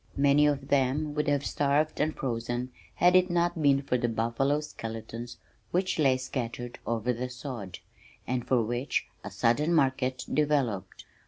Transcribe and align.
Many 0.17 0.47
of 0.47 0.69
them 0.69 1.13
would 1.13 1.27
have 1.27 1.45
starved 1.45 1.99
and 2.01 2.15
frozen 2.15 2.71
had 2.95 3.15
it 3.15 3.29
not 3.29 3.61
been 3.61 3.83
for 3.83 3.99
the 3.99 4.09
buffalo 4.09 4.59
skeletons 4.61 5.37
which 5.69 5.99
lay 5.99 6.17
scattered 6.17 6.79
over 6.87 7.13
the 7.13 7.29
sod, 7.29 7.77
and 8.25 8.47
for 8.47 8.63
which 8.63 9.05
a 9.23 9.29
sudden 9.29 9.71
market 9.75 10.25
developed. 10.33 11.05